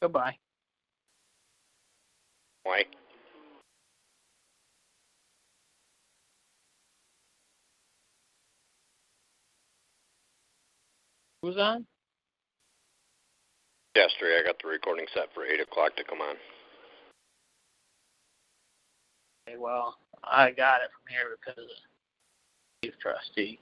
Goodbye. 0.00 0.36
Why? 2.62 2.84
Who's 11.42 11.56
on? 11.56 11.86
Destry, 13.96 14.38
I 14.38 14.44
got 14.44 14.56
the 14.62 14.68
recording 14.68 15.06
set 15.12 15.32
for 15.34 15.44
8 15.44 15.60
o'clock 15.60 15.96
to 15.96 16.04
come 16.04 16.20
on. 16.20 16.36
Okay, 19.48 19.56
well, 19.58 19.96
I 20.22 20.50
got 20.50 20.82
it 20.82 20.90
from 20.92 21.10
here 21.10 21.36
because 21.40 21.58
of 21.58 21.70
chief 22.84 22.94
trustee. 23.00 23.58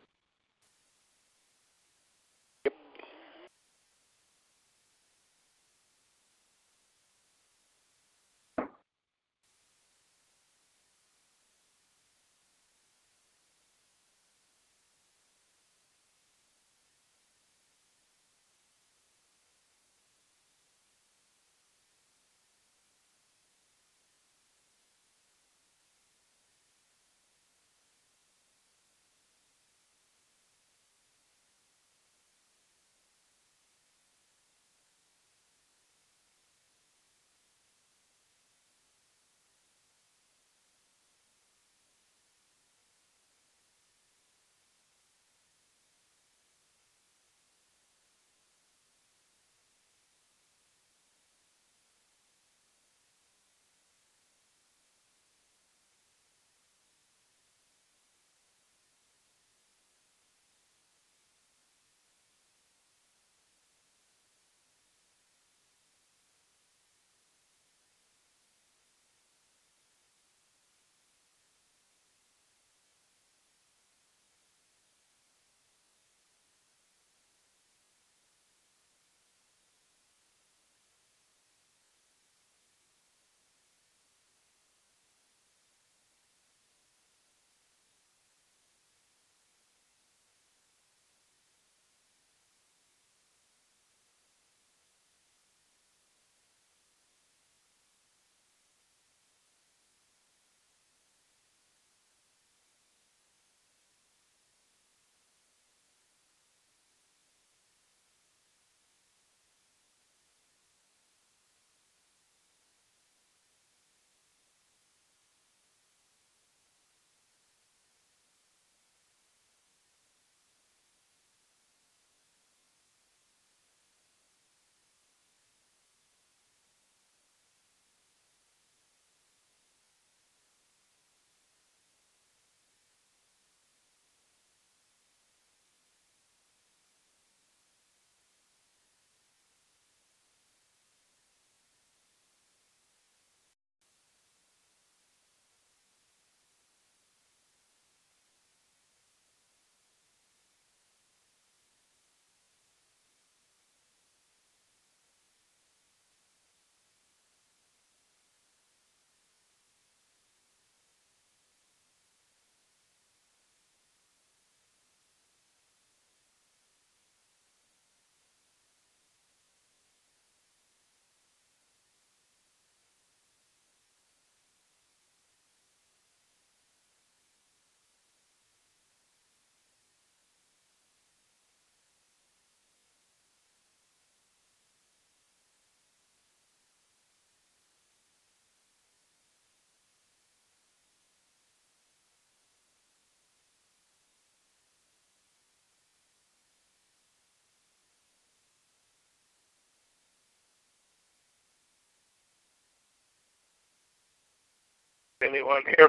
Anyone 205.27 205.63
here? 205.77 205.89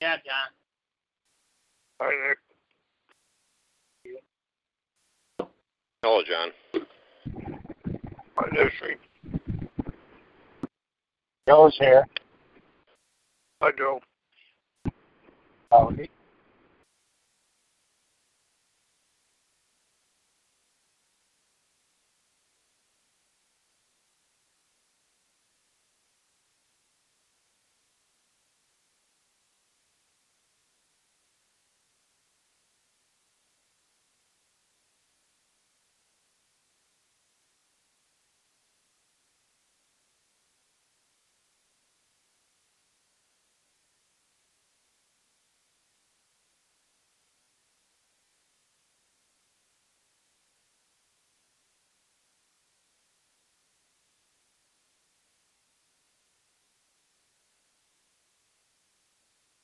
Yeah, 0.00 0.16
John. 0.16 0.50
Hi, 2.00 2.28
Nick. 2.28 2.38
Hello, 6.02 6.22
John. 6.22 6.50
Hi, 8.36 8.48
Destry. 8.50 8.96
Joe's 11.48 11.76
here. 11.78 12.04
Hi, 13.62 13.70
Joe. 13.76 14.00
Oh, 15.70 15.90
Howdy. 15.90 16.10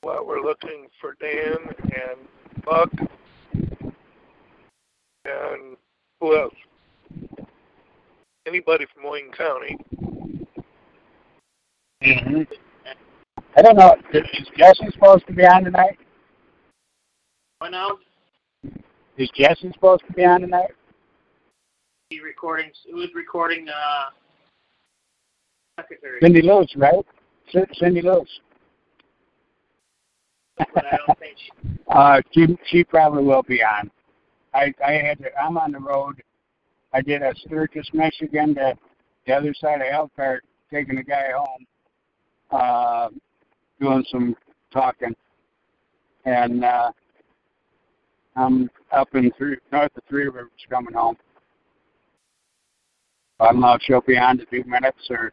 Well, 0.05 0.27
we're 0.27 0.34
looking 0.45 0.87
for 1.01 1.17
Dan 1.21 1.57
and 1.85 2.65
Buck 2.65 2.91
and 5.25 5.77
who 6.21 6.37
else? 6.37 6.55
Anybody 8.47 8.87
from 8.95 9.11
Wayne 9.11 9.33
County. 9.33 9.79
hmm 12.03 12.43
I 13.57 13.63
don't 13.63 13.77
know. 13.77 13.95
Is 14.13 14.49
Jesse 14.57 14.91
supposed 14.93 15.27
to 15.29 15.33
be 15.33 15.45
on 15.45 15.65
tonight? 15.65 15.97
What 17.61 17.71
now? 17.71 17.99
Is 19.17 19.31
Jesse 19.35 19.71
supposed 19.73 20.03
to 20.07 20.13
be 20.13 20.25
on 20.25 20.43
tonight? 20.43 20.73
He 22.11 22.21
recording. 22.21 22.71
Who's 22.91 23.11
recording? 23.15 23.67
Uh, 23.69 24.11
secretary. 25.81 26.19
Cindy 26.21 26.43
Lewis, 26.43 26.71
right? 26.77 27.07
C- 27.51 27.61
Cindy 27.79 28.03
Lewis. 28.03 28.29
But 30.59 30.87
I 30.87 30.99
don't 31.07 31.19
think 31.19 31.37
she. 31.37 31.51
Uh, 31.89 32.21
she 32.33 32.59
she 32.67 32.85
probably 32.85 33.25
will 33.25 33.43
be 33.43 33.63
on. 33.63 33.91
I 34.53 34.73
I 34.85 34.93
had 34.93 35.19
to, 35.19 35.27
I'm 35.39 35.59
on 35.59 35.73
the 35.73 35.79
road. 35.79 36.23
I 36.93 37.01
did 37.01 37.23
a 37.23 37.35
Sturgis, 37.45 37.89
Michigan 37.93 38.55
to 38.55 38.75
the 39.27 39.33
other 39.33 39.55
side 39.55 39.81
of 39.81 39.89
Elkhart, 39.91 40.45
taking 40.73 40.99
a 40.99 41.03
guy 41.03 41.31
home, 41.37 41.67
uh, 42.51 43.09
doing 43.81 44.05
some 44.11 44.37
talking, 44.73 45.15
and 46.25 46.65
uh, 46.65 46.93
I'm 48.37 48.71
up 48.93 49.15
in 49.15 49.31
three 49.37 49.57
north 49.73 49.97
of 49.97 50.03
Three 50.09 50.25
Rivers 50.25 50.51
coming 50.71 50.95
home. 50.95 51.17
I 53.41 53.47
don't 53.53 53.61
know 53.61 53.75
if 53.75 53.83
she'll 53.83 54.01
be 54.01 54.17
on 54.17 54.39
to 54.39 54.47
do 54.51 54.63
minutes 54.65 55.11
or 55.11 55.33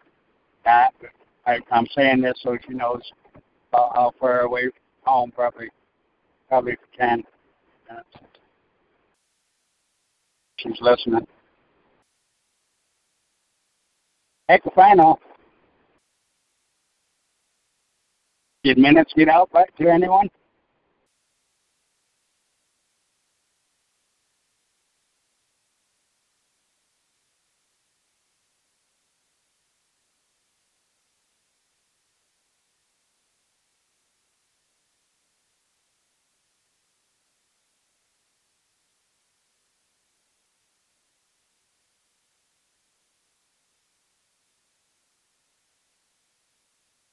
not. 0.65 0.93
But 0.99 1.09
I, 1.45 1.59
I'm 1.71 1.87
saying 1.95 2.21
this 2.21 2.39
so 2.41 2.57
she 2.67 2.73
knows 2.73 3.01
uh, 3.73 3.89
how 3.93 4.13
far 4.19 4.41
away 4.41 4.69
home, 5.03 5.31
probably 5.31 5.69
probably 6.47 6.77
ten 6.97 7.23
minutes. 7.89 8.09
She's 10.57 10.77
listening. 10.81 11.27
I. 14.49 15.19
Did 18.63 18.77
minutes 18.77 19.11
get 19.15 19.27
out 19.27 19.51
back 19.51 19.75
to 19.77 19.89
anyone? 19.89 20.29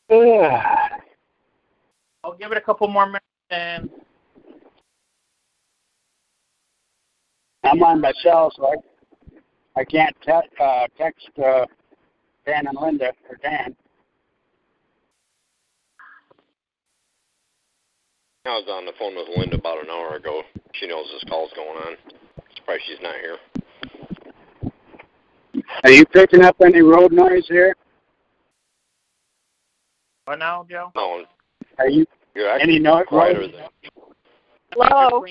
I'll 0.10 1.04
give 2.38 2.50
it 2.50 2.56
a 2.56 2.62
couple 2.62 2.88
more 2.88 3.06
minutes 3.06 3.24
and 3.50 3.90
I'm 7.62 7.82
on 7.82 8.00
my 8.00 8.12
cell, 8.22 8.50
so 8.56 8.68
I 8.68 9.80
I 9.80 9.84
can't 9.84 10.16
te- 10.24 10.62
uh, 10.62 10.86
text 10.96 11.28
uh, 11.38 11.66
Dan 12.46 12.66
and 12.66 12.78
Linda 12.80 13.12
or 13.28 13.36
Dan. 13.42 13.76
I 18.46 18.48
was 18.50 18.66
on 18.70 18.86
the 18.86 18.92
phone 18.98 19.14
with 19.14 19.28
Linda 19.36 19.56
about 19.56 19.84
an 19.84 19.90
hour 19.90 20.16
ago. 20.16 20.42
She 20.72 20.86
knows 20.86 21.04
this 21.12 21.28
call's 21.28 21.52
going 21.54 21.76
on. 21.76 21.96
Surprised 22.56 22.82
she's 22.86 23.02
not 23.02 23.14
here. 23.20 23.36
Are 25.84 25.90
you 25.90 26.06
picking 26.06 26.42
up 26.42 26.56
any 26.64 26.80
road 26.80 27.12
noise 27.12 27.46
here? 27.46 27.76
What 30.28 30.38
now, 30.38 30.66
Joe? 30.68 30.92
No, 30.94 31.24
Are 31.78 31.88
you 31.88 32.06
you're 32.34 32.48
actually 32.50 32.74
any 32.74 32.78
noise? 32.80 33.06
quieter 33.08 33.40
road- 33.40 33.52
than 33.54 33.68
Hello. 34.74 35.24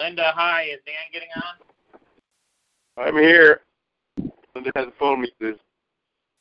Linda, 0.00 0.32
hi. 0.34 0.64
Is 0.64 0.80
Dan 0.84 0.94
getting 1.12 1.28
on? 1.36 3.04
I'm 3.06 3.16
here. 3.16 3.62
Linda 4.54 4.70
has 4.76 4.88
a 4.88 4.92
phone 4.98 5.22
me 5.22 5.32
this. 5.40 5.56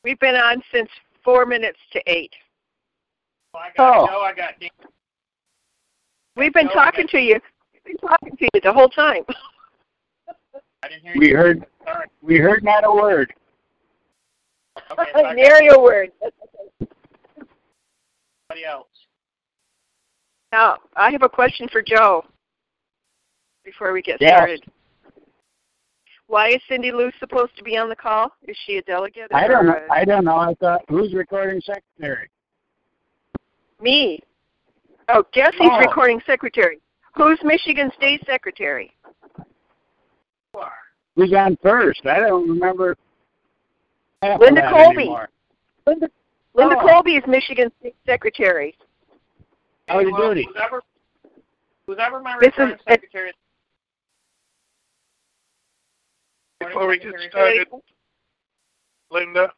We've 0.04 0.20
been 0.20 0.36
on 0.36 0.62
since 0.72 0.90
four 1.24 1.46
minutes 1.46 1.80
to 1.94 2.02
eight. 2.08 2.34
Oh, 3.54 3.60
I 3.60 3.72
got 3.76 3.98
Oh. 3.98 4.08
Joe. 4.08 4.22
I 4.22 4.34
got 4.34 4.60
Dan. 4.60 4.70
We've 6.36 6.54
been 6.54 6.68
No, 6.68 6.74
talking 6.74 7.08
to 7.08 7.20
you. 7.20 7.40
We've 7.74 7.84
been 7.86 7.98
talking 8.10 8.36
to 8.38 8.48
you 8.54 8.62
the 8.62 8.74
whole 8.74 8.90
time. 8.90 9.24
I 10.84 10.90
didn't 10.90 11.04
hear 11.04 11.14
We 11.18 11.30
you. 11.30 11.38
heard 11.38 11.66
Sorry. 11.86 12.08
we 12.22 12.38
heard 12.38 12.64
not 12.64 12.84
a 12.86 12.92
word. 12.92 13.34
Okay, 14.92 15.12
so 15.16 15.26
I 15.26 15.34
Nary 15.36 15.68
a 15.70 15.80
word. 15.80 16.12
Somebody 18.58 18.66
else. 18.66 18.88
Now, 20.52 20.78
I 20.96 21.12
have 21.12 21.24
a 21.24 21.30
question 21.30 21.68
for 21.72 21.82
Joe 21.82 22.26
before 23.64 23.92
we 23.94 24.02
get 24.02 24.22
Yes. 24.22 24.32
started. 24.38 24.66
Why 26.28 26.50
is 26.50 26.62
Cindy 26.68 26.92
Lou 26.92 27.12
supposed 27.20 27.56
to 27.58 27.64
be 27.64 27.78
on 27.78 27.90
the 27.90 27.96
call? 27.96 28.34
Is 28.44 28.58
she 28.66 28.78
a 28.78 28.82
delegate? 28.82 29.32
I 29.34 29.48
don't 29.48 29.66
know. 29.66 29.74
uh, 29.74 29.88
I 29.90 30.04
don't 30.04 30.26
know. 30.26 30.36
I 30.36 30.54
thought 30.56 30.84
who's 30.90 31.14
recording 31.14 31.62
secretary? 31.62 32.30
Me. 33.80 34.22
Oh, 35.10 35.24
Jesse's 35.34 35.62
Oh. 35.62 35.80
recording 35.80 36.22
secretary. 36.26 36.82
Who's 37.16 37.42
Michigan 37.44 37.92
State 37.96 38.26
secretary? 38.26 38.94
Who's 41.16 41.34
on 41.34 41.56
first? 41.58 42.06
I 42.06 42.20
don't 42.20 42.48
remember. 42.48 42.96
Linda 44.22 44.70
Colby. 44.70 45.02
anymore. 45.04 45.30
Linda, 45.86 46.10
Linda 46.58 46.76
Oh. 46.80 46.88
Colby 46.88 47.16
is 47.18 47.24
Michigan 47.28 47.72
State 47.80 47.96
secretary. 48.06 48.76
How's 49.88 50.02
Hey, 50.02 50.08
it 50.08 50.12
well, 50.12 50.34
duty? 50.34 50.44
Who's 51.86 52.00
ever, 52.00 52.20
my 52.20 52.38
This 52.40 52.54
is- 52.58 52.82
secretary? 52.88 53.32
Before 56.60 56.88
we 56.88 56.98
get 56.98 57.14
started, 57.30 57.68
Linda, 59.12 59.54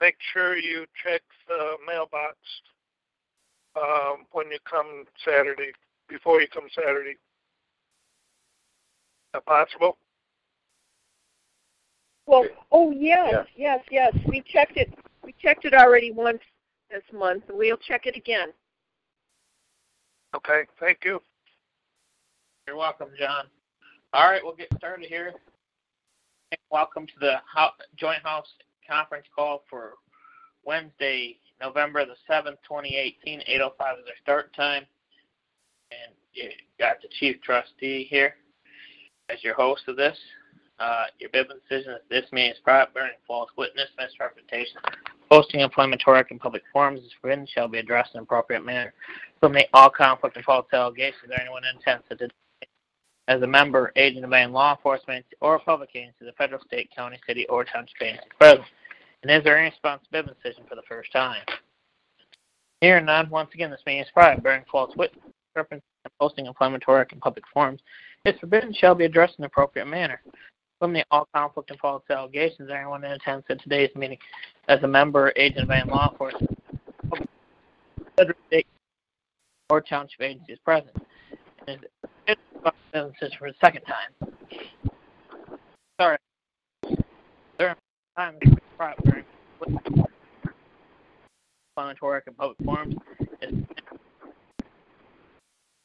make 0.00 0.20
sure 0.20 0.56
you 0.56 0.86
check 1.02 1.22
the 1.48 1.78
mailbox 1.86 2.36
um, 3.74 4.26
when 4.32 4.50
you 4.52 4.58
come 4.60 5.06
Saturday, 5.24 5.72
before 6.08 6.42
you 6.42 6.48
come 6.48 6.68
Saturday. 6.74 7.12
Is 7.12 7.18
that 9.32 9.46
possible? 9.46 9.96
Well, 12.26 12.46
oh 12.70 12.90
yes, 12.92 13.46
yes, 13.56 13.82
yes. 13.90 14.14
We 14.28 14.42
checked 14.42 14.76
it. 14.76 14.92
We 15.24 15.34
checked 15.40 15.64
it 15.64 15.74
already 15.74 16.10
once 16.10 16.40
this 16.90 17.02
month. 17.12 17.44
and 17.48 17.56
We'll 17.58 17.76
check 17.76 18.06
it 18.06 18.16
again. 18.16 18.48
Okay, 20.34 20.62
thank 20.80 20.98
you. 21.04 21.20
You're 22.66 22.76
welcome, 22.76 23.08
John. 23.18 23.44
All 24.12 24.30
right, 24.30 24.40
we'll 24.42 24.56
get 24.56 24.68
started 24.76 25.06
here. 25.06 25.32
Welcome 26.70 27.06
to 27.06 27.12
the 27.20 27.34
Joint 27.96 28.22
House 28.22 28.46
Conference 28.88 29.26
Call 29.34 29.62
for 29.70 29.94
Wednesday, 30.64 31.38
November 31.60 32.04
the 32.04 32.16
7th, 32.28 32.56
2018. 32.68 33.40
8.05 33.40 33.42
is 33.42 33.78
our 33.78 34.00
start 34.22 34.54
time. 34.54 34.84
And 35.90 36.14
you 36.32 36.50
got 36.78 37.00
the 37.00 37.08
Chief 37.20 37.40
Trustee 37.42 38.06
here 38.08 38.34
as 39.28 39.42
your 39.42 39.54
host 39.54 39.82
of 39.88 39.96
this. 39.96 40.16
Uh, 40.78 41.04
your 41.18 41.30
Bivens 41.30 41.60
decision 41.68 41.92
that 41.92 42.08
this 42.10 42.30
meeting 42.32 42.52
is 42.52 42.58
private, 42.64 42.92
bearing 42.92 43.12
false 43.26 43.50
witness, 43.56 43.88
misrepresentation, 43.98 44.80
posting 45.32 45.60
employment 45.60 46.02
work 46.06 46.30
in 46.30 46.38
public 46.38 46.62
forums 46.74 47.00
is 47.00 47.10
forbidden, 47.18 47.46
shall 47.46 47.66
be 47.66 47.78
addressed 47.78 48.10
in 48.14 48.18
an 48.18 48.24
appropriate 48.24 48.62
manner. 48.66 48.92
Eliminate 49.40 49.68
all 49.72 49.88
conflict 49.88 50.36
and 50.36 50.44
false 50.44 50.66
allegations 50.74 51.30
or 51.30 51.40
anyone 51.40 51.62
intends 51.74 52.04
to 52.10 52.28
as 53.28 53.40
a 53.40 53.46
member, 53.46 53.92
agent 53.96 54.26
of 54.26 54.32
any 54.34 54.52
law 54.52 54.74
enforcement 54.74 55.24
or 55.40 55.58
public 55.60 55.88
agency, 55.94 56.26
the 56.26 56.32
federal, 56.32 56.60
state, 56.64 56.90
county, 56.94 57.18
city, 57.26 57.46
or 57.48 57.64
township 57.64 58.02
agency 58.02 58.28
present, 58.38 58.64
and 59.22 59.30
is 59.30 59.42
there 59.42 59.56
any 59.56 59.70
responsibility 59.70 60.34
decision 60.42 60.64
for 60.68 60.74
the 60.74 60.82
first 60.86 61.10
time? 61.12 61.40
Here 62.82 62.98
and 62.98 63.06
none, 63.06 63.30
once 63.30 63.48
again, 63.54 63.70
this 63.70 63.80
meeting 63.86 64.02
is 64.02 64.08
private, 64.12 64.42
bearing 64.42 64.64
false 64.70 64.94
witness, 64.96 65.24
and 65.56 65.80
posting 66.20 66.46
work 66.86 67.12
in 67.12 67.20
public 67.20 67.44
forums 67.54 67.80
is 68.26 68.38
forbidden 68.38 68.74
shall 68.74 68.94
be 68.94 69.06
addressed 69.06 69.38
in 69.38 69.44
an 69.44 69.46
appropriate 69.46 69.86
manner. 69.86 70.20
Eliminate 70.82 71.06
all 71.12 71.28
conflict 71.32 71.70
and 71.70 71.78
false 71.78 72.02
allegations 72.10 72.68
anyone 72.68 73.04
in 73.04 73.12
attendance 73.12 73.46
at 73.48 73.62
today's 73.62 73.94
meeting 73.94 74.18
as 74.68 74.82
a 74.82 74.88
member, 74.88 75.32
agent 75.36 75.62
of 75.62 75.70
any 75.70 75.88
law 75.88 76.10
enforcement, 76.10 76.58
or 79.70 79.80
township 79.80 80.20
agency 80.20 80.54
is 80.54 80.58
present. 80.58 80.90
And 81.68 81.86
is 82.26 82.36
is 83.22 83.32
for 83.38 83.48
the 83.48 83.54
second 83.60 83.82
time. 83.82 84.10
Sorry. 86.00 86.18
Third 87.58 87.76
time 88.16 88.38
employment 91.76 91.98
to 91.98 92.04
work 92.04 92.26
public 92.36 92.58
forums 92.64 92.96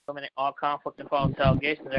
eliminate 0.07 0.31
all 0.37 0.53
conflict 0.53 0.99
and 0.99 1.09
false 1.09 1.33
allegations 1.37 1.89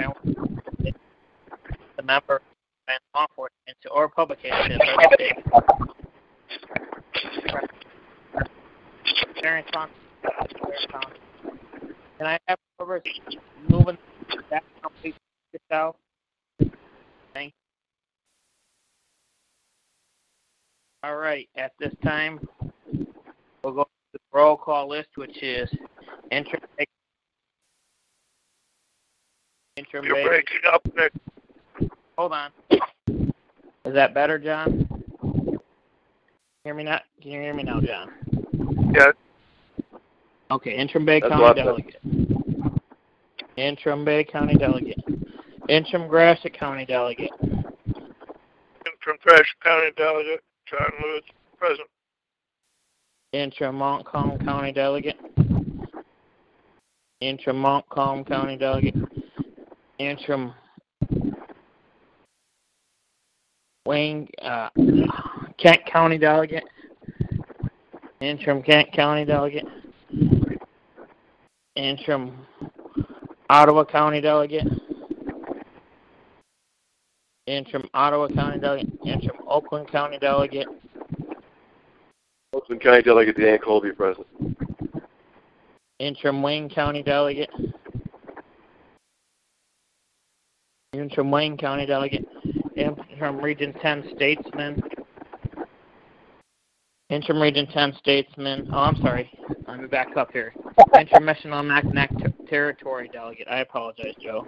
the 1.96 2.02
member 2.02 2.40
and 2.88 2.98
law 3.14 3.26
enforcement 3.30 3.78
or 3.90 4.08
publication 4.08 4.78
response. 9.44 9.90
Can 12.18 12.26
I 12.26 12.38
have 12.46 12.58
over 12.80 13.02
moving 13.68 13.98
that 14.50 14.62
complete 14.82 15.14
yourself? 15.52 15.96
Thank 17.34 17.46
you. 17.46 17.52
All 21.04 21.16
right, 21.16 21.48
at 21.56 21.72
this 21.78 21.94
time, 22.02 22.40
we'll 23.62 23.72
go 23.72 23.84
to 23.84 23.88
the 24.12 24.18
roll 24.32 24.56
call 24.56 24.88
list, 24.88 25.10
which 25.14 25.42
is. 25.42 25.70
Interim. 26.30 26.60
You're 30.04 30.26
breaking 30.26 30.58
up, 30.72 30.82
Nick. 30.96 31.12
Hold 32.18 32.32
on. 32.32 32.50
Is 33.84 33.94
that 33.94 34.12
better, 34.12 34.40
John? 34.40 34.88
Hear 36.64 36.74
me 36.74 36.82
now? 36.82 37.00
Can 37.22 37.30
you 37.30 37.40
hear 37.40 37.54
me 37.54 37.62
now, 37.62 37.80
John? 37.80 38.10
Yeah. 38.92 39.12
Okay, 40.50 40.76
Interim 40.76 41.06
Bay 41.06 41.20
That's 41.20 41.32
County 41.32 41.62
Delegate. 41.62 42.02
Interim 43.56 44.04
Bay 44.04 44.24
County 44.24 44.54
Delegate. 44.54 44.98
Interim 45.68 46.08
Gratiot 46.08 46.58
County 46.58 46.84
Delegate. 46.84 47.30
Interim 47.40 49.18
Gratiot 49.22 49.46
County 49.62 49.92
Delegate, 49.96 50.42
John 50.68 50.90
Lewis, 51.00 51.22
present. 51.56 51.88
Interim 53.32 53.76
Montcalm 53.76 54.38
County 54.40 54.72
Delegate. 54.72 55.20
Interim 57.20 57.60
Montcalm 57.60 58.24
County 58.24 58.56
Delegate. 58.56 58.96
Interim 60.00 60.52
Wayne 63.88 64.28
uh, 64.42 64.68
Kent 65.56 65.86
County 65.90 66.18
Delegate. 66.18 66.64
Interim 68.20 68.62
Kent 68.62 68.92
County 68.92 69.24
Delegate. 69.24 69.64
Interim 71.74 72.36
Ottawa 73.48 73.86
County 73.86 74.20
Delegate. 74.20 74.66
Interim 77.46 77.88
Ottawa 77.94 78.28
County 78.28 78.58
Delegate. 78.58 78.92
Interim 79.06 79.38
Oakland 79.48 79.88
County 79.90 80.18
Delegate. 80.18 80.68
Oakland 82.52 82.82
County 82.82 83.00
Delegate 83.00 83.38
Dan 83.38 83.58
Colby 83.58 83.92
present. 83.92 84.26
Interim 85.98 86.42
Wayne 86.42 86.68
County 86.68 87.02
Delegate. 87.02 87.48
Interim 90.92 91.30
Wayne 91.30 91.56
County 91.56 91.86
Delegate. 91.86 92.26
Interim 92.78 93.38
Region 93.38 93.74
10 93.82 94.10
Statesman. 94.14 94.82
Interim 97.10 97.42
Region 97.42 97.66
10 97.66 97.94
Statesman. 97.98 98.68
Oh, 98.72 98.78
I'm 98.78 98.96
sorry. 99.02 99.30
Let 99.66 99.80
me 99.80 99.86
back 99.88 100.16
up 100.16 100.30
here. 100.32 100.54
Interim 100.98 101.24
Michilimackinac 101.24 102.48
Territory 102.48 103.10
Delegate. 103.12 103.48
I 103.50 103.60
apologize, 103.60 104.14
Joe. 104.22 104.46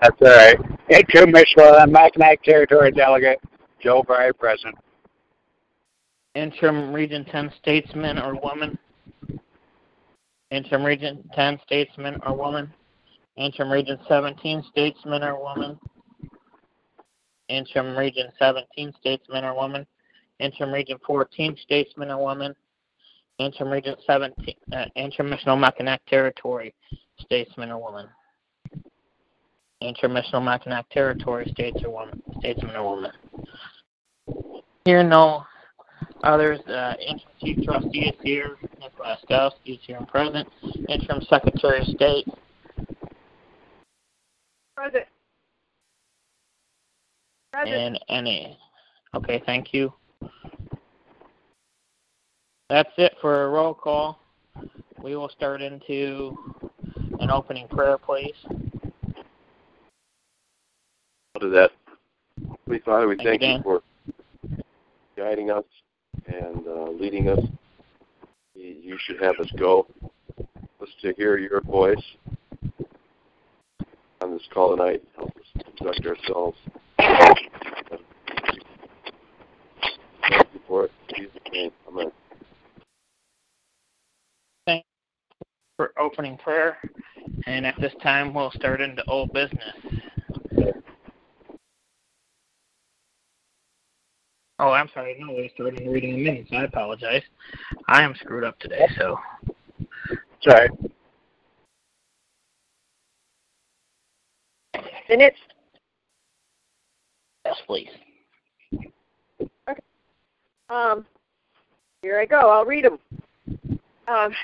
That's 0.00 0.16
all 0.22 0.28
right. 0.28 0.56
Interim 0.88 1.30
Michigan 1.30 1.92
Mackinac 1.92 2.42
Territory 2.42 2.90
Delegate, 2.90 3.38
Joe 3.82 4.02
Fry, 4.06 4.32
present. 4.32 4.74
Interim 6.34 6.92
Region 6.92 7.24
10 7.26 7.52
Statesman 7.60 8.18
or 8.18 8.34
woman. 8.40 8.78
Interim 10.50 10.84
Region 10.84 11.28
10 11.34 11.60
Statesman 11.66 12.18
or 12.24 12.36
woman. 12.36 12.72
Interim 13.36 13.70
Region 13.70 13.98
17 14.08 14.64
Statesman 14.70 15.22
or 15.22 15.40
woman. 15.40 15.78
Interim 17.50 17.96
Region 17.96 18.28
17 18.38 18.94
Statesman 19.00 19.44
or 19.44 19.54
woman. 19.54 19.86
Interim 20.38 20.72
Region 20.72 20.98
14 21.06 21.56
Statesman 21.62 22.10
or 22.10 22.22
woman. 22.22 22.54
Interim 23.38 23.70
Region 23.70 23.96
17 24.06 24.54
uh, 24.72 24.84
Interim 24.96 25.30
Michilimackinac 25.30 25.98
Territory 26.08 26.74
Statesman 27.20 27.70
or 27.70 27.80
woman. 27.80 28.08
Interim 29.80 30.12
Michilimackinac 30.12 30.84
Territory 30.90 31.48
States 31.52 31.78
or 31.84 31.90
woman, 31.90 32.22
Statesman 32.38 32.76
or 32.76 32.96
woman. 32.96 33.12
Here, 34.84 35.02
no 35.02 35.44
others. 36.22 36.60
Uh, 36.66 36.94
interim 37.00 37.20
Chief 37.40 37.64
Trustee 37.64 38.08
is 38.08 38.14
here. 38.22 38.56
Nick 38.78 38.92
Laskowski 38.98 39.74
is 39.74 39.78
here 39.86 39.96
and 39.96 40.06
present. 40.06 40.46
Interim 40.88 41.22
Secretary 41.22 41.80
of 41.80 41.86
State. 41.86 42.26
Present. 44.76 45.04
Present. 47.52 47.74
And 47.74 47.98
any. 48.08 48.58
Okay, 49.14 49.42
thank 49.44 49.74
you. 49.74 49.92
That's 52.68 52.90
it 52.98 53.14
for 53.20 53.44
a 53.44 53.48
roll 53.48 53.74
call. 53.74 54.20
We 55.02 55.16
will 55.16 55.28
start 55.30 55.60
into 55.60 56.36
an 57.18 57.30
opening 57.30 57.66
prayer, 57.68 57.98
please. 57.98 58.34
I'll 61.34 61.40
do 61.40 61.50
that. 61.50 61.70
Please, 62.66 62.82
Father, 62.84 63.08
we 63.08 63.16
Thank 63.16 63.40
thank 63.40 63.42
you, 63.42 63.48
you 63.48 63.62
for 63.62 63.82
guiding 65.16 65.50
us 65.50 65.64
and 66.26 66.66
uh, 66.66 66.90
leading 66.90 67.28
us. 67.28 67.40
You 68.54 68.76
you 68.80 68.98
should 69.00 69.20
have 69.20 69.34
us 69.40 69.50
go. 69.58 69.86
Us 70.80 70.88
to 71.02 71.12
hear 71.16 71.38
your 71.38 71.60
voice 71.60 72.02
on 74.20 74.32
this 74.32 74.42
call 74.52 74.76
tonight. 74.76 75.02
Help 75.16 75.32
us 75.36 75.64
conduct 75.76 76.06
ourselves. 76.06 76.56
Thank 84.66 84.84
you 84.84 85.00
for 85.76 85.92
opening 85.98 86.36
prayer, 86.38 86.76
and 87.46 87.66
at 87.66 87.74
this 87.80 87.92
time 88.02 88.34
we'll 88.34 88.50
start 88.52 88.80
into 88.80 89.02
old 89.08 89.32
business. 89.32 89.74
Oh, 94.58 94.72
I'm 94.72 94.88
sorry. 94.92 95.16
No, 95.18 95.32
we 95.32 95.50
started 95.54 95.80
reading 95.86 96.16
the 96.16 96.24
minutes. 96.24 96.50
I 96.52 96.64
apologize. 96.64 97.22
I 97.88 98.02
am 98.02 98.14
screwed 98.20 98.44
up 98.44 98.58
today, 98.58 98.86
so 98.98 99.18
Sorry. 100.42 100.68
Minutes. 105.08 105.36
yes, 107.44 107.56
please. 107.66 107.88
Um, 110.70 111.04
here 112.02 112.09
I 112.20 112.26
go. 112.26 112.50
I'll 112.50 112.66
read 112.66 112.84
them. 112.84 112.98
Um. 114.06 114.34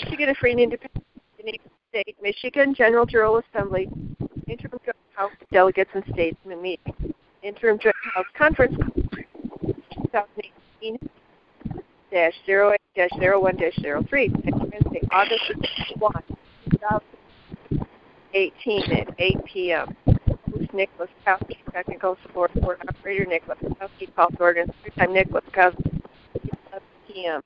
Michigan 0.00 0.34
Free 0.40 0.52
and 0.52 0.60
Independent 0.60 1.04
State, 1.90 2.16
Michigan 2.22 2.74
General 2.74 3.04
General 3.04 3.42
Assembly, 3.52 3.90
Interim 4.48 4.80
Joint 4.84 4.96
House 5.14 5.32
Delegates 5.52 5.90
and 5.94 6.02
Statesmen 6.12 6.62
meeting, 6.62 7.14
Interim 7.42 7.78
Joint 7.78 7.94
House 8.14 8.24
Conference, 8.36 8.74
2018 9.62 10.98
dash 12.10 12.34
08 12.48 12.80
dash 12.94 13.10
01 13.18 13.56
dash 13.56 13.78
03, 14.08 14.28
next 14.44 14.58
Wednesday, 14.58 15.02
August 15.10 15.42
1, 15.98 16.12
2018 16.70 18.92
at 18.92 19.08
8 19.18 19.44
p.m. 19.44 19.94
Host 20.06 20.72
Nick 20.72 20.88
Laskowski, 20.98 21.56
technical 21.72 22.16
support 22.22 22.54
board 22.54 22.80
operator 22.88 23.26
Nick 23.26 23.44
Laskowski, 23.46 24.14
call 24.14 24.30
to 24.30 24.40
order, 24.40 24.64
time 24.96 25.12
Nick 25.12 25.28
Laskowski, 25.28 25.86
11 25.86 25.95
p.m. 27.16 27.40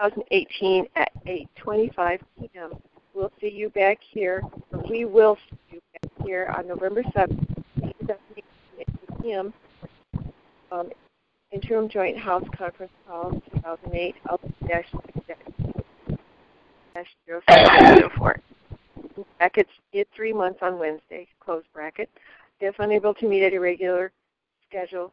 2018 0.00 0.86
at 0.96 1.12
8:25 1.26 2.18
p.m. 2.38 2.72
We'll 3.14 3.32
see 3.40 3.50
you 3.50 3.68
back 3.70 3.98
here. 4.12 4.42
We 4.88 5.04
will 5.04 5.36
see 5.50 5.56
you 5.72 5.80
back 5.92 6.26
here 6.26 6.52
on 6.56 6.68
November 6.68 7.02
7th, 7.02 7.46
2018 8.00 8.44
at 8.80 8.88
8 8.88 9.22
p.m. 9.22 9.52
Um, 10.72 10.90
interim 11.52 11.88
Joint 11.88 12.18
House 12.18 12.44
Conference 12.56 12.92
Call 13.06 13.30
2008 13.52 14.14
dash 14.66 14.86
04. 18.16 18.40
Brackets 19.38 19.70
did 19.92 20.06
three 20.14 20.32
months 20.32 20.60
on 20.62 20.78
Wednesday, 20.78 21.26
close 21.40 21.64
bracket. 21.72 22.08
If 22.60 22.78
unable 22.78 23.14
to 23.14 23.28
meet 23.28 23.44
at 23.44 23.52
a 23.52 23.60
regular 23.60 24.12
schedule 24.68 25.12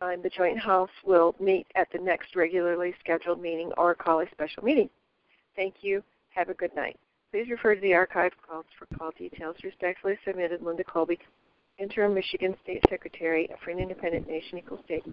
time, 0.00 0.22
the 0.22 0.30
Joint 0.30 0.58
House 0.58 0.90
will 1.04 1.34
meet 1.38 1.66
at 1.74 1.88
the 1.92 1.98
next 1.98 2.34
regularly 2.34 2.94
scheduled 3.00 3.40
meeting 3.40 3.70
or 3.76 3.94
call 3.94 4.20
a 4.20 4.30
special 4.30 4.64
meeting. 4.64 4.90
Thank 5.56 5.76
you. 5.82 6.02
Have 6.30 6.48
a 6.48 6.54
good 6.54 6.74
night. 6.74 6.98
Please 7.30 7.50
refer 7.50 7.74
to 7.74 7.80
the 7.80 7.90
archived 7.90 8.32
calls 8.48 8.64
for 8.78 8.86
call 8.96 9.12
details. 9.12 9.56
Respectfully 9.62 10.18
submitted, 10.24 10.62
Linda 10.62 10.84
Colby, 10.84 11.18
Interim 11.78 12.14
Michigan 12.14 12.56
State 12.62 12.82
Secretary, 12.88 13.48
a 13.48 13.70
an 13.70 13.78
independent 13.78 14.28
nation 14.28 14.58
equal 14.58 14.82
state. 14.84 15.04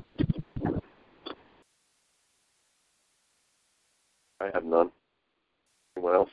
I 4.39 4.49
have 4.53 4.65
none. 4.65 4.91
Anyone 5.95 6.15
else? 6.15 6.29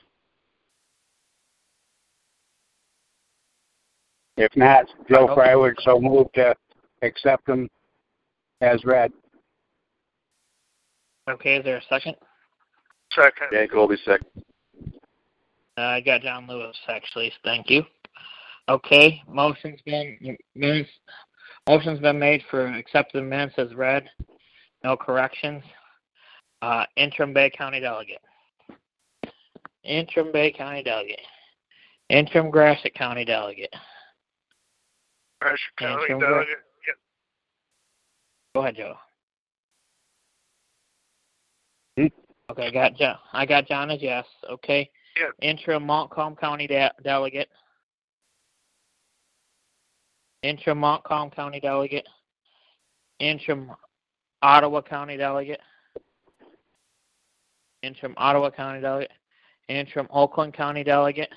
If 4.37 4.55
not, 4.57 4.87
Joe 5.09 5.25
Okay. 5.25 5.35
Fry 5.35 5.55
would 5.55 5.77
so 5.83 6.01
move 6.01 6.33
to 6.35 6.55
accept 7.03 7.47
them 7.47 7.69
as 8.61 8.85
read. 8.85 9.13
Okay, 11.29 11.57
is 11.57 11.65
there 11.65 11.77
a 11.77 11.83
second? 11.89 12.17
Second. 13.13 13.49
Dan 13.53 13.69
Colby, 13.69 13.97
second. 14.05 14.27
Uh, 15.79 15.81
I 15.81 16.01
got 16.01 16.23
John 16.23 16.47
Lewis 16.47 16.77
actually. 16.89 17.33
Thank 17.45 17.71
you. 17.71 17.85
Okay, 18.69 19.23
motion's 19.29 19.81
been 19.83 20.37
minutes. 20.55 20.91
Motion's 21.69 22.01
been 22.01 22.19
made 22.19 22.43
for 22.51 22.67
accepting 22.67 23.23
the 23.23 23.27
minutes 23.27 23.55
as 23.59 23.75
read. 23.75 24.09
No 24.83 24.97
corrections. 24.97 25.63
Uh, 26.65 26.87
interim 26.97 27.35
Bay 27.35 27.51
County 27.51 27.79
delegate. 27.79 28.23
Interim 29.85 30.33
Bay 30.33 30.51
County 30.51 30.83
delegate. 30.83 31.21
Interim 32.09 32.51
Gratiot 32.51 32.95
County 32.95 33.27
delegate. 33.27 33.75
Gratiot 35.43 35.61
County 35.79 36.03
Interim 36.05 36.21
delegate. 36.21 36.49
Yep. 36.87 36.97
Go 38.55 38.61
ahead, 38.63 38.77
Joe. 38.77 38.95
Hmm? 41.99 42.07
Okay, 42.51 42.67
I 42.69 42.71
got 42.71 42.97
John. 42.97 43.19
I 43.35 43.45
got 43.45 43.67
John 43.67 43.91
as 43.91 44.01
yes. 44.01 44.25
Okay. 44.51 44.91
Yeah. 45.21 45.47
Interim 45.47 45.85
Montcalm 45.85 46.35
County 46.35 46.67
de- 46.67 46.93
delegate. 47.03 47.51
Interim 50.43 50.79
Montcalm 50.79 51.29
County 51.29 51.61
delegate. 51.61 52.09
Interim 53.21 53.71
Ottawa 54.41 54.81
County 54.81 55.19
delegate. 55.19 55.61
Interim 57.85 58.15
Ottawa 58.17 58.51
County 58.51 58.81
delegate. 58.81 59.13
Interim 59.69 60.09
Oakland 60.11 60.55
County 60.55 60.83
delegate. 60.83 61.29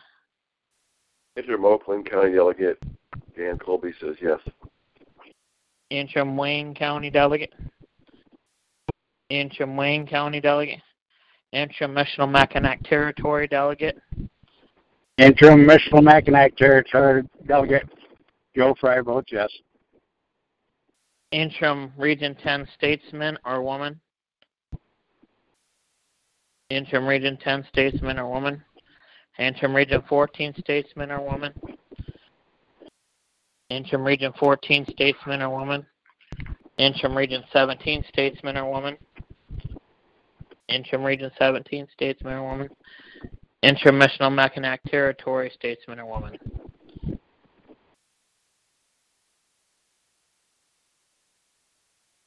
Interim 1.36 1.66
Oakland 1.66 2.10
County 2.10 2.34
Delegate 2.34 2.82
Dan 3.38 3.60
Colby 3.60 3.94
says 4.02 4.16
yes. 4.22 4.40
Interim 5.90 6.36
Wayne 6.36 6.74
County 6.74 7.10
delegate. 7.10 7.54
Interim 9.30 9.76
Wayne 9.76 10.08
County 10.08 10.40
delegate. 10.40 10.80
Interim 11.52 11.94
Michilimackinac 11.94 12.82
Territory 12.88 13.48
delegate. 13.48 13.98
Interim 15.18 15.68
Michilimackinac 15.68 16.56
Territory 16.56 17.24
Delegate 17.46 17.88
Joe 18.56 18.74
Fry 18.80 19.02
votes 19.02 19.30
yes. 19.32 19.50
Interim 21.32 21.92
Region 21.98 22.36
10 22.42 22.68
statesman 22.76 23.38
or 23.46 23.62
woman. 23.62 24.00
Interim 26.70 27.08
Region 27.08 27.38
10 27.38 27.66
statesman 27.70 28.20
or 28.20 28.30
woman. 28.30 28.64
Interim 29.40 29.76
Region 29.76 30.04
14 30.10 30.54
statesman 30.60 31.12
or 31.12 31.22
woman. 31.22 31.54
Interim 33.70 34.04
Region 34.04 34.34
14 34.40 34.86
statesman 34.90 35.42
or 35.42 35.50
woman. 35.50 35.86
Interim 36.78 37.16
Region 37.16 37.44
17 37.54 38.04
statesman 38.10 38.58
or 38.58 38.70
woman. 38.70 38.98
Interim 40.68 41.04
Region 41.04 41.32
17 41.38 41.88
statesman 41.94 42.34
or 42.34 42.44
woman. 42.44 42.70
Interim 43.64 44.00
Michilimackinac 44.00 44.80
Territory 44.88 45.52
statesman 45.56 46.00
or 46.00 46.06
woman. 46.06 46.38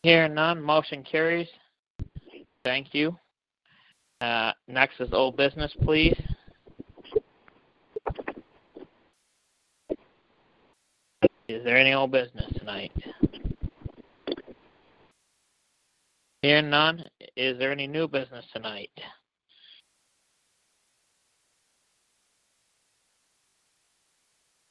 Here 0.02 0.28
none, 0.28 0.62
motion 0.62 1.04
carries. 1.04 1.48
Thank 2.64 2.94
you. 2.94 3.16
Uh, 4.20 4.52
next 4.68 5.00
is 5.00 5.08
old 5.12 5.36
business, 5.36 5.72
please. 5.82 6.20
Is 11.48 11.64
there 11.64 11.76
any 11.76 11.94
old 11.94 12.12
business 12.12 12.52
tonight? 12.58 12.92
Here 16.42 16.62
none. 16.62 17.04
Is 17.36 17.58
there 17.58 17.72
any 17.72 17.86
new 17.86 18.06
business 18.06 18.44
tonight? 18.52 18.90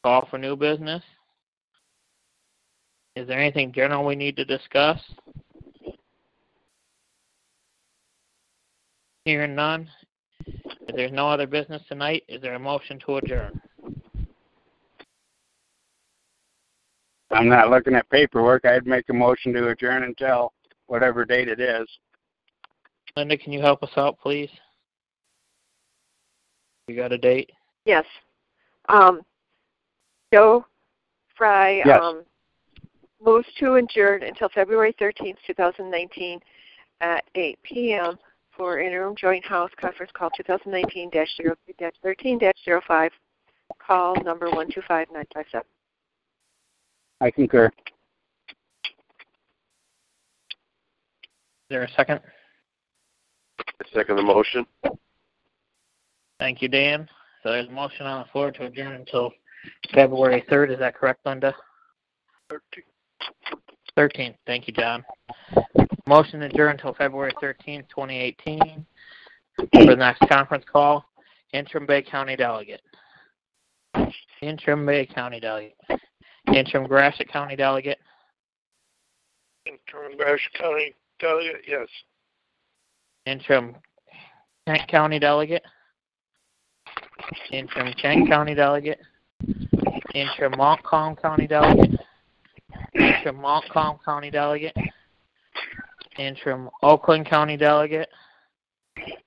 Call 0.04 0.28
for 0.30 0.38
new 0.38 0.56
business. 0.56 1.04
Is 3.16 3.28
there 3.28 3.40
anything 3.40 3.74
general 3.74 4.06
we 4.06 4.16
need 4.16 4.38
to 4.38 4.46
discuss? 4.46 5.00
Hearing 9.30 9.54
none. 9.54 9.88
If 10.48 10.96
there's 10.96 11.12
no 11.12 11.30
other 11.30 11.46
business 11.46 11.84
tonight, 11.88 12.24
is 12.28 12.42
there 12.42 12.56
a 12.56 12.60
motion 12.60 12.98
to 13.06 13.18
adjourn? 13.18 13.62
I'm 17.30 17.48
not 17.48 17.70
looking 17.70 17.94
at 17.94 18.10
paperwork. 18.10 18.66
I'd 18.66 18.88
make 18.88 19.08
a 19.10 19.14
motion 19.14 19.54
to 19.54 19.68
adjourn 19.68 20.02
until 20.02 20.52
whatever 20.88 21.26
date 21.26 21.48
it 21.48 21.60
is. 21.60 21.88
Linda, 23.16 23.38
can 23.38 23.54
you 23.54 23.62
help 23.62 23.84
us 23.84 23.92
out, 23.98 24.18
please? 24.20 24.50
You 26.88 26.96
got 26.96 27.12
a 27.12 27.18
date? 27.20 27.52
Yes. 27.86 28.06
Um, 28.88 29.22
Joe 30.34 30.66
Fry 31.38 31.84
Yes. 31.86 32.00
um, 32.02 32.24
moves 33.24 33.46
to 33.60 33.76
adjourn 33.76 34.24
until 34.24 34.50
February 34.50 34.96
13th, 35.00 35.38
2019 35.46 36.40
at 37.02 37.24
8 37.36 37.60
p.m. 37.62 38.18
for 38.60 38.80
interim 38.82 39.16
joint 39.16 39.46
house 39.46 39.72
conference 39.80 40.12
call 40.14 40.30
2019-03-13-05, 40.38 43.10
call 43.80 44.16
number 44.22 44.48
125957. 44.48 45.64
I 47.22 47.32
concur. 47.32 47.68
Is 47.68 47.72
there 51.70 51.84
a 51.84 51.92
second? 51.92 52.20
I 53.60 53.64
second 53.94 54.18
the 54.18 54.24
motion. 54.24 54.66
Thank 56.38 56.62
you, 56.62 56.68
Dan. 56.68 57.08
So 57.44 57.52
there's 57.52 57.70
a 57.70 57.72
motion 57.72 58.06
on 58.06 58.24
the 58.24 58.30
floor 58.32 58.52
to 58.52 58.66
adjourn 58.66 58.92
until 58.92 59.32
February 59.94 60.44
3rd. 60.52 60.74
Is 60.74 60.80
that 60.80 60.96
correct, 60.96 61.26
Linda? 61.26 61.56
13th. 63.98 64.36
Thank 64.46 64.68
you, 64.68 64.74
John. 64.74 65.06
Motion 66.10 66.40
to 66.40 66.48
adjourn 66.48 66.72
until 66.72 66.96
February 66.96 67.32
13th, 67.40 67.88
2018 67.88 68.84
for 69.56 69.86
the 69.86 69.96
next 69.96 70.28
conference 70.28 70.66
call. 70.70 71.06
Interim 71.54 71.86
Bay 71.86 72.02
County 72.02 72.36
Delegate. 72.36 72.82
Interim 74.42 74.88
Bay 74.88 75.06
County 75.06 75.40
Delegate. 75.40 75.78
Interim 76.52 76.88
Gratiot 76.88 77.32
County 77.32 77.56
Delegate. 77.56 78.00
Interim 79.68 80.18
Gratiot 80.18 80.52
County 80.60 80.96
delegate, 81.20 81.62
yes. 81.68 81.88
Interim 83.28 83.76
Kent 84.66 84.88
County 84.88 85.20
Delegate. 85.20 85.64
Interim 87.52 87.94
Kent 88.02 88.28
County 88.28 88.56
Delegate. 88.56 89.00
Interim 90.16 90.58
Montcalm 90.58 91.16
County 91.18 91.46
Delegate. 91.46 92.00
Interim 92.96 93.40
Montcalm 93.40 94.00
County 94.04 94.32
Delegate. 94.32 94.74
Interim 96.20 96.70
Oakland 96.84 97.26
County 97.26 97.56
Delegate. 97.56 98.10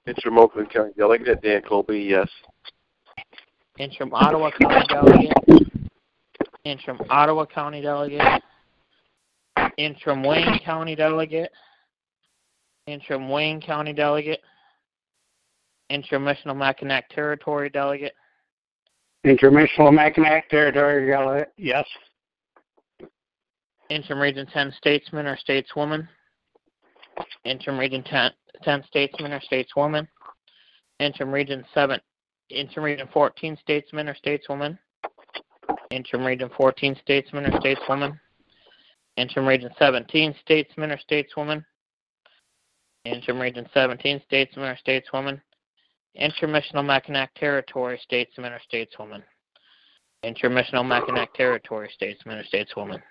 Interim 0.07 0.38
Oakland 0.38 0.70
County 0.70 0.92
Delegate 0.96 1.40
Dan 1.42 1.62
Colby, 1.62 2.00
yes. 2.00 2.28
Interim 3.78 4.12
Ottawa 4.12 4.50
County 4.61 4.85
Delegate. 4.88 5.33
Interim 6.64 7.00
Ottawa 7.09 7.46
County 7.46 7.81
Delegate. 7.81 8.42
Interim 9.78 10.22
Wayne 10.22 10.61
County 10.62 10.94
Delegate. 10.94 11.50
Interim 12.87 13.31
Wayne 13.31 13.62
County 13.62 13.94
Delegate. 13.94 14.40
Interim 15.88 16.24
Michilimackinac 16.24 17.05
Territory 17.09 17.70
Delegate. 17.70 18.12
Interim 19.24 19.55
Michilimackinac 19.55 20.48
Territory 20.50 21.07
delegate, 21.07 21.52
yes. 21.57 21.87
Interim 23.88 24.20
Region 24.20 24.46
10 24.52 24.74
Statesman 24.76 25.26
or 25.26 25.38
Stateswoman. 25.48 26.07
Interim 27.44 27.78
Region 27.78 28.02
10, 28.02 28.30
10 28.62 28.85
Statesman 28.88 29.32
or 29.32 29.40
Stateswoman. 29.40 30.06
Interim 31.00 31.32
Region 31.32 31.64
7, 31.74 32.00
Interim 32.50 32.85
Region 32.85 33.08
14 33.12 33.56
Statesman 33.61 34.08
or 34.08 34.14
Stateswoman. 34.14 34.78
Interim 35.90 36.24
Region 36.24 36.50
14 36.56 36.96
Statesman 37.02 37.46
or 37.46 37.61
Stateswoman. 37.61 38.18
Interim 39.16 39.46
Region 39.46 39.70
17 39.78 40.35
Statesman 40.40 40.90
or 40.90 40.98
Stateswoman. 40.98 41.64
Interim 43.04 43.40
Region 43.40 43.68
17 43.74 44.22
Statesman 44.26 44.68
or 44.68 44.78
Stateswoman. 44.87 45.40
Interim 46.14 46.52
Michilimackinac 46.52 47.28
Territory 47.37 47.98
Statesman 48.02 48.52
or 48.52 48.61
Stateswoman. 48.72 49.22
Interim 50.22 50.54
Michilimackinac 50.54 51.32
Territory 51.35 51.90
Statesman 51.92 52.38
or 52.38 52.44
Stateswoman. 52.44 53.02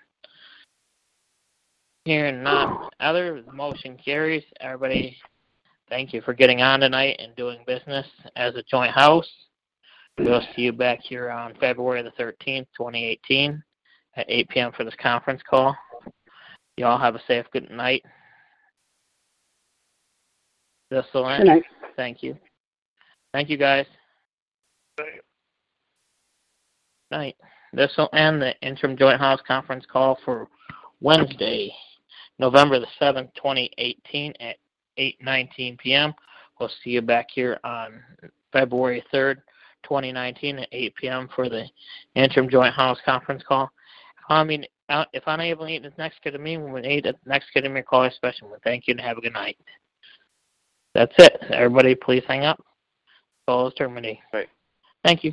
Hearing 2.04 2.42
none 2.42 2.68
um, 2.68 2.88
other, 2.98 3.42
motion 3.52 3.96
carries. 3.96 4.42
Everybody, 4.60 5.16
thank 5.88 6.12
you 6.12 6.20
for 6.22 6.34
getting 6.34 6.60
on 6.60 6.80
tonight 6.80 7.16
and 7.20 7.34
doing 7.36 7.60
business 7.66 8.06
as 8.34 8.56
a 8.56 8.62
joint 8.64 8.90
house. 8.90 9.28
We'll 10.18 10.42
see 10.54 10.62
you 10.62 10.72
back 10.72 11.00
here 11.00 11.30
on 11.30 11.54
February 11.60 12.02
the 12.02 12.10
13th, 12.22 12.66
2018 12.76 13.62
at 14.16 14.26
8 14.28 14.48
p.m. 14.48 14.72
for 14.72 14.84
this 14.84 14.94
conference 15.00 15.42
call. 15.48 15.76
You 16.76 16.86
all 16.86 16.98
have 16.98 17.14
a 17.14 17.22
safe 17.28 17.46
good 17.52 17.70
night. 17.70 18.04
This 20.90 21.06
will 21.14 21.24
Good 21.24 21.30
end. 21.32 21.44
night. 21.46 21.62
Thank 21.96 22.22
you. 22.22 22.36
Thank 23.32 23.48
you, 23.48 23.56
guys. 23.56 23.86
Right. 24.98 25.20
Night. 27.10 27.36
This 27.72 27.92
will 27.96 28.10
end 28.12 28.42
the 28.42 28.58
interim 28.60 28.96
joint 28.96 29.20
house 29.20 29.40
conference 29.46 29.86
call 29.90 30.18
for 30.24 30.48
Wednesday, 31.00 31.72
November 32.42 32.80
the 32.80 32.88
7th, 33.00 33.32
2018 33.36 34.34
at 34.40 34.56
8:19 34.98 35.78
p.m. 35.78 36.12
We'll 36.58 36.70
see 36.82 36.90
you 36.90 37.00
back 37.00 37.28
here 37.32 37.60
on 37.62 38.02
February 38.52 39.04
3rd, 39.14 39.36
2019 39.84 40.58
at 40.58 40.68
8 40.72 40.94
p.m. 40.96 41.28
for 41.36 41.48
the 41.48 41.64
interim 42.16 42.50
joint 42.50 42.74
house 42.74 42.98
conference 43.04 43.44
call. 43.46 43.70
I 44.28 44.42
mean, 44.42 44.64
uh, 44.88 45.04
if 45.12 45.22
I'm 45.26 45.40
able 45.40 45.66
to 45.66 45.72
eat 45.72 45.84
this 45.84 45.92
next 45.98 46.16
scheduled 46.16 46.42
meeting, 46.42 46.72
we'll 46.72 46.82
need 46.82 47.04
the 47.04 47.14
next 47.26 47.46
scheduled 47.46 47.74
meeting 47.74 47.86
call 47.88 48.04
a 48.04 48.12
special 48.12 48.48
one. 48.48 48.58
Thank 48.64 48.88
you 48.88 48.92
and 48.92 49.00
have 49.00 49.18
a 49.18 49.20
good 49.20 49.32
night. 49.32 49.56
That's 50.94 51.14
it. 51.18 51.38
Everybody, 51.50 51.94
please 51.94 52.24
hang 52.26 52.44
up. 52.44 52.60
Call 53.46 53.68
is 53.68 53.74
terminated. 53.74 54.18
Right. 54.32 54.48
Thank 55.04 55.22
you. 55.22 55.32